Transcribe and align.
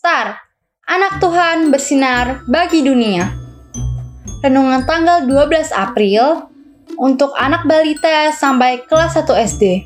Anak 0.00 1.20
Tuhan 1.20 1.68
bersinar 1.68 2.40
bagi 2.48 2.80
dunia. 2.80 3.36
Renungan 4.40 4.88
tanggal 4.88 5.28
12 5.28 5.76
April 5.76 6.48
untuk 6.96 7.36
anak 7.36 7.68
balita 7.68 8.32
sampai 8.32 8.80
kelas 8.88 9.20
1 9.20 9.28
SD. 9.28 9.84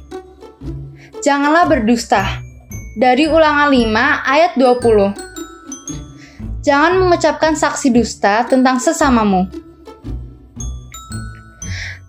Janganlah 1.18 1.66
berdusta. 1.66 2.22
Dari 2.94 3.26
ulangan 3.26 3.74
5 3.74 4.30
ayat 4.30 4.54
20. 4.54 6.62
Jangan 6.62 6.94
mengucapkan 6.94 7.58
saksi 7.58 7.90
dusta 7.90 8.46
tentang 8.46 8.78
sesamamu. 8.78 9.50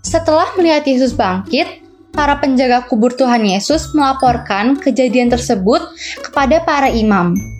Setelah 0.05 0.53
melihat 0.62 0.85
Yesus 0.85 1.17
bangkit, 1.17 1.81
para 2.13 2.38
penjaga 2.38 2.85
kubur 2.85 3.17
Tuhan 3.17 3.49
Yesus 3.49 3.98
melaporkan 3.98 4.77
kejadian 4.77 5.34
tersebut 5.34 5.81
kepada 6.22 6.62
para 6.62 6.94
imam. 6.94 7.55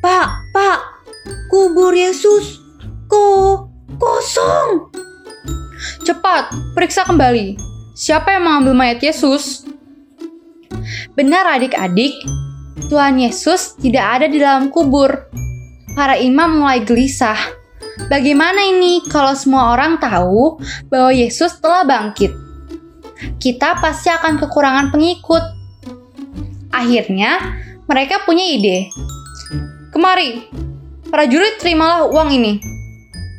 Pak, 0.00 0.28
Pak, 0.52 0.80
kubur 1.52 1.92
Yesus 1.92 2.60
kok 3.06 3.68
kosong. 4.00 4.88
Cepat, 6.04 6.52
periksa 6.72 7.04
kembali. 7.04 7.56
Siapa 7.92 8.36
yang 8.36 8.48
mengambil 8.48 8.74
mayat 8.76 9.00
Yesus? 9.04 9.68
Benar 11.12 11.60
adik-adik, 11.60 12.16
Tuhan 12.88 13.20
Yesus 13.20 13.76
tidak 13.76 14.20
ada 14.20 14.26
di 14.26 14.40
dalam 14.40 14.72
kubur. 14.72 15.28
Para 15.92 16.16
imam 16.16 16.64
mulai 16.64 16.80
gelisah. 16.80 17.36
Bagaimana 18.08 18.64
ini 18.64 19.04
kalau 19.10 19.36
semua 19.36 19.76
orang 19.76 20.00
tahu 20.00 20.56
bahwa 20.88 21.12
Yesus 21.12 21.60
telah 21.60 21.84
bangkit? 21.84 22.50
kita 23.40 23.76
pasti 23.80 24.08
akan 24.08 24.40
kekurangan 24.40 24.88
pengikut. 24.92 25.42
Akhirnya, 26.70 27.60
mereka 27.84 28.22
punya 28.24 28.46
ide. 28.46 28.88
Kemari, 29.90 30.46
prajurit 31.10 31.58
terimalah 31.58 32.06
uang 32.06 32.30
ini. 32.30 32.62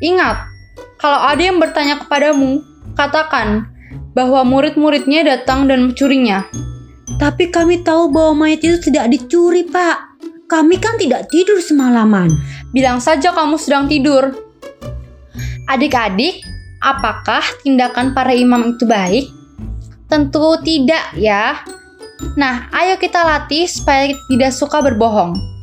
Ingat, 0.04 0.52
kalau 1.00 1.20
ada 1.24 1.40
yang 1.40 1.64
bertanya 1.64 2.04
kepadamu, 2.04 2.60
katakan 3.00 3.72
bahwa 4.12 4.44
murid-muridnya 4.44 5.24
datang 5.24 5.72
dan 5.72 5.88
mencurinya. 5.88 6.44
Tapi 7.16 7.48
kami 7.48 7.80
tahu 7.88 8.12
bahwa 8.12 8.44
mayat 8.44 8.68
itu 8.68 8.92
tidak 8.92 9.16
dicuri, 9.16 9.64
Pak. 9.64 10.20
Kami 10.52 10.76
kan 10.76 11.00
tidak 11.00 11.32
tidur 11.32 11.64
semalaman. 11.64 12.28
Bilang 12.76 13.00
saja 13.00 13.32
kamu 13.32 13.56
sedang 13.56 13.88
tidur. 13.88 14.36
Adik-adik, 15.72 16.44
apakah 16.84 17.46
tindakan 17.64 18.12
para 18.12 18.36
imam 18.36 18.76
itu 18.76 18.84
baik? 18.84 19.32
Tentu 20.12 20.60
tidak 20.68 21.16
ya. 21.16 21.64
Nah, 22.36 22.68
ayo 22.76 23.00
kita 23.00 23.24
latih 23.24 23.64
supaya 23.72 24.12
tidak 24.28 24.52
suka 24.52 24.84
berbohong. 24.84 25.61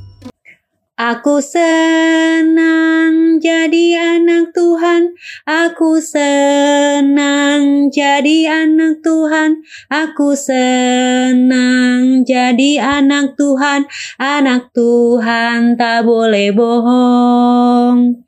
Aku 0.98 1.38
senang 1.38 3.38
jadi 3.38 4.18
anak 4.18 4.50
Tuhan, 4.50 5.14
aku 5.46 6.02
senang 6.02 7.86
jadi 7.94 8.66
anak 8.66 8.98
Tuhan, 9.06 9.62
aku 9.86 10.34
senang 10.34 12.26
jadi 12.26 12.82
anak 12.82 13.38
Tuhan, 13.38 13.86
anak 14.18 14.74
Tuhan 14.74 15.78
tak 15.78 16.02
boleh 16.02 16.50
bohong. 16.50 18.26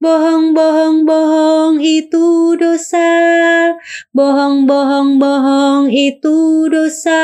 Bohong, 0.00 0.56
bohong, 0.56 1.04
bohong 1.76 1.84
itu 1.84 2.56
dosa, 2.56 3.10
bohong, 4.16 4.64
bohong, 4.64 5.20
bohong 5.20 5.84
itu 5.92 6.64
dosa, 6.72 7.20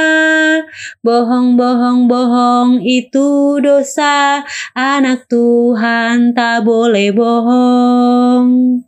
bohong, 1.01 1.57
bohong, 1.57 2.05
bohong 2.05 2.85
itu 2.85 3.57
dosa 3.65 4.45
anak 4.77 5.25
Tuhan 5.33 6.37
tak 6.37 6.69
boleh 6.69 7.17
bohong. 7.17 8.85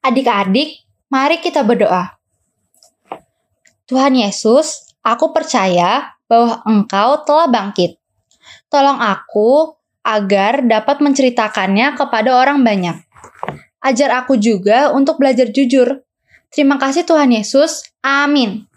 Adik-adik, 0.00 0.80
mari 1.12 1.36
kita 1.44 1.60
berdoa. 1.60 2.16
Tuhan 3.84 4.16
Yesus, 4.16 4.96
aku 5.04 5.36
percaya 5.36 6.16
bahwa 6.24 6.64
Engkau 6.64 7.20
telah 7.28 7.52
bangkit. 7.52 8.00
Tolong 8.72 8.96
aku 8.96 9.76
agar 10.00 10.64
dapat 10.64 11.04
menceritakannya 11.04 12.00
kepada 12.00 12.32
orang 12.32 12.64
banyak. 12.64 13.09
Ajar 13.80 14.12
aku 14.14 14.36
juga 14.36 14.92
untuk 14.94 15.18
belajar 15.18 15.50
jujur. 15.50 16.04
Terima 16.52 16.78
kasih 16.78 17.02
Tuhan 17.02 17.34
Yesus. 17.34 17.88
Amin. 18.04 18.69